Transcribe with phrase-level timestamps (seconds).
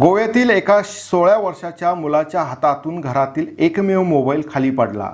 [0.00, 5.12] गोव्यातील एका सोळा वर्षाच्या मुलाच्या हातातून घरातील एकमेव मोबाईल खाली पडला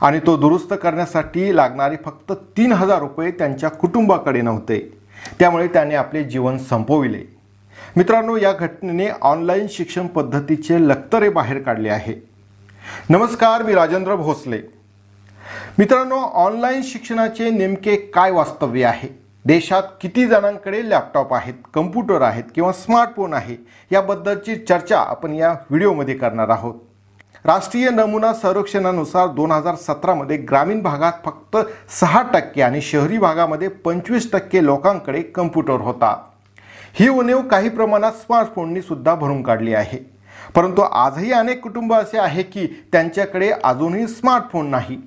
[0.00, 4.98] आणि तो दुरुस्त करण्यासाठी लागणारे फक्त तीन हजार रुपये त्यांच्या कुटुंबाकडे नव्हते.
[5.38, 7.22] त्यामुळे त्याने आपले जीवन संपविले.
[7.96, 12.14] मित्रांनो या घटनेने ऑनलाईन शिक्षण पद्धतीचे लक्तरे बाहेर काढले आहे.
[13.10, 14.60] नमस्कार मी राजेंद्र भोसले.
[15.78, 19.25] मित्रांनो ऑनलाईन शिक्षणाचे नेमके काय वास्तव्य आहे?
[19.46, 23.56] देशात किती जणांकडे लॅपटॉप आहेत कम्प्युटर आहेत किंवा स्मार्टफोन आहे
[23.92, 26.74] याबद्दलची चर्चा आपण या व्हिडिओमध्ये करणार आहोत.
[27.44, 31.56] राष्ट्रीय नमुना सर्वेक्षणानुसार दोन हजार सतरामध्ये ग्रामीण भागात फक्त
[32.00, 36.22] सहा टक्के आणि शहरी भागामध्ये पंचवीस टक्के लोकांकडे कम्प्युटर होता.
[36.94, 39.98] ही उणीव काही प्रमाणात स्मार्टफोननी सुद्धा भरून काढली आहे.
[40.54, 44.98] परंतु आजही अनेक कुटुंब असे आहे की त्यांच्याकडे अजूनही स्मार्टफोन नाही.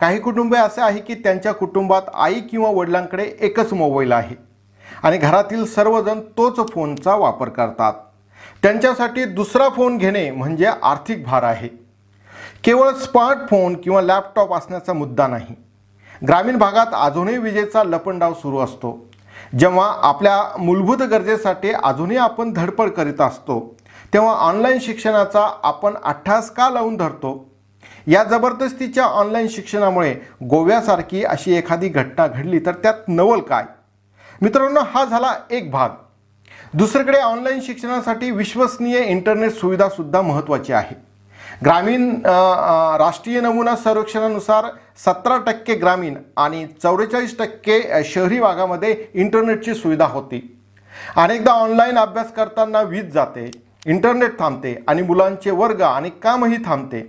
[0.00, 4.36] काही कुटुंबे असे आहे की त्यांच्या कुटुंबात आई किंवा वडिलांकडे एकच मोबाईल आहे.
[5.02, 7.92] आणि घरातील सर्वजण तोच फोनचा वापर करतात.
[8.62, 11.68] त्यांच्यासाठी दुसरा फोन घेणे म्हणजे आर्थिक भार आहे.
[12.64, 15.54] केवळ स्मार्टफोन किंवा लॅपटॉप असण्याचा मुद्दा नाही.
[16.26, 19.08] ग्रामीण भागात अजूनही विजेचा लपंडाव सुरू असतो.
[19.58, 23.76] जेव्हा आपल्या मूलभूत गरजेसाठी अजूनही आपण धडपड करीत असतो
[24.12, 27.49] तेव्हा ऑनलाईन शिक्षणाचा आपण अठ्ठास का लावून धरतो?
[28.06, 30.14] या जबरदस्तीच्या ऑनलाईन शिक्षणामुळे
[30.50, 33.64] गोव्यासारखी अशी एखादी घटना घडली तर त्यात नवल काय?
[34.42, 35.88] मित्रांनो हा झाला एक भाग.
[36.74, 40.94] दुसरीकडे ऑनलाईन शिक्षणासाठी विश्वसनीय इंटरनेट सुविधासुद्धा महत्त्वाची आहे.
[41.64, 44.66] ग्रामीण राष्ट्रीय नमुना सर्वेक्षणानुसार
[45.04, 50.40] सतरा टक्के ग्रामीण आणि चौवेचाळीस टक्के शहरी भागामध्ये इंटरनेटची सुविधा होती.
[51.16, 53.50] अनेकदा ऑनलाईन अभ्यास करताना वीज जाते
[53.86, 57.00] इंटरनेट थांबते आणि मुलांचे वर्ग आणि कामही थांबते.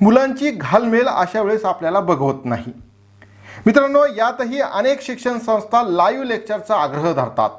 [0.00, 2.72] मुलांची घालमेल अशा वेळेस आपल्याला बघवत नाही.
[3.66, 7.50] मित्रांनो यातही अनेक शिक्षण संस्था लाईव्ह लेक्चरचा आग्रह धरतात.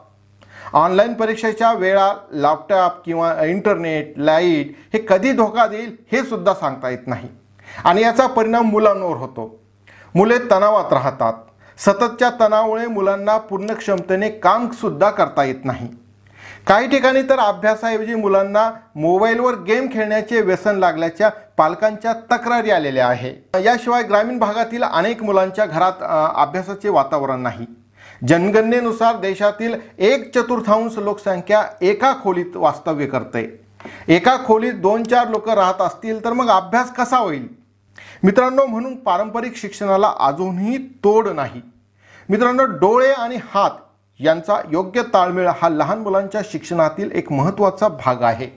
[0.74, 7.08] ऑनलाईन परीक्षेच्या वेळा लॅपटॉप किंवा इंटरनेट लाइट हे कधी धोका देईल हे सुद्धा सांगता येत
[7.08, 7.30] नाही.
[7.84, 9.60] आणि याचा परिणाम मुलांवर होतो.
[10.16, 11.34] मुले तणावात राहतात.
[11.78, 15.88] सततच्या तणावामुळे मुलांना पूर्ण क्षमतेने कामसुद्धा करता येत नाही.
[16.68, 23.34] काही ठिकाणी तर अभ्यासाऐवजी मुलांना मोबाईलवर गेम खेळण्याचे व्यसन लागल्याच्या पालकांच्या तक्रारी आलेल्या आहे.
[23.64, 26.04] याशिवाय ग्रामीण भागातील अनेक मुलांच्या घरात
[26.36, 27.66] अभ्यासाचे वातावरण नाही.
[28.28, 33.44] जनगणनेनुसार देशातील एक चतुर्थांश लोकसंख्या एका खोलीत वास्तव्य करते.
[34.08, 37.48] एका खोलीत दोन चार लोक राहत असतील तर मग अभ्यास कसा होईल?
[38.24, 41.62] मित्रांनो म्हणून पारंपरिक शिक्षणाला अजूनही तोड नाही.
[42.30, 43.72] मित्रांनो डोळे आणि हात
[44.20, 48.48] यांचा योग्य ताळमेळ हा लहान मुलांच्या शिक्षणातील एक महत्त्वाचा भाग आहे.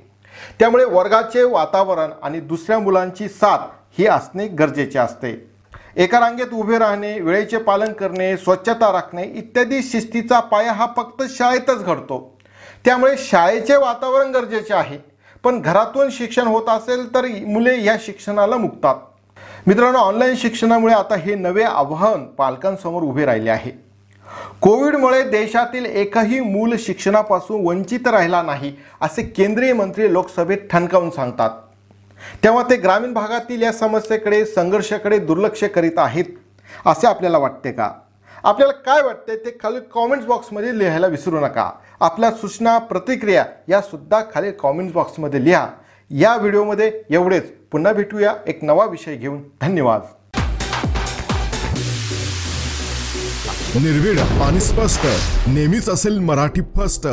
[0.59, 3.59] त्यामुळे वर्गाचे वातावरण आणि दुसऱ्या मुलांची साथ
[3.99, 5.51] ही असणे गरजेचे असते.
[5.97, 11.85] एका रांगेत उभे राहणे वेळेचे पालन करणे स्वच्छता राखणे इत्यादी शिस्तीचा पाया हा फक्त शाळेतच
[11.85, 12.39] घडतो.
[12.85, 14.99] त्यामुळे शाळेचे वातावरण गरजेचे आहे.
[15.45, 18.95] पण घरातून शिक्षण होत असेल तर मुले या शिक्षणाला मुक्तात.
[19.67, 23.84] मित्रांनो ऑनलाईन शिक्षणामुळे आता हे नवे आव्हान पालकांसमोर उभे राहिले आहे.
[24.61, 31.51] कोविडमुळे देशातील एकही मूल शिक्षणापासून वंचित राहिला नाही असे केंद्रीय मंत्री लोकसभेत ठणकावून सांगतात.
[32.45, 36.25] तेव्हा ते ग्रामीण भागातील या समस्येकडे संघर्षाकडे दुर्लक्ष करीत आहेत
[36.87, 37.91] असे आपल्याला वाटते का?
[38.43, 41.71] आपल्याला काय वाटते ते खाली कॉमेंट्स बॉक्समध्ये लिहायला विसरू नका.
[42.01, 45.69] आपल्या सूचना प्रतिक्रिया या सुद्धा खाली कॉमेंट्स बॉक्समध्ये लिहा.
[46.11, 47.53] या व्हिडिओमध्ये एवढेच.
[47.73, 49.43] पुन्हा भेटूया एक नवा विषय घेऊन.
[49.61, 50.01] धन्यवाद.
[53.79, 55.01] निर्भीड आणि स्पष्ट.
[55.47, 57.07] नेहमीच असेल मराठी फस्ट.